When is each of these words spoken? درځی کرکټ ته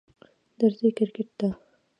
درځی 0.59 0.89
کرکټ 0.97 1.29
ته 1.39 1.49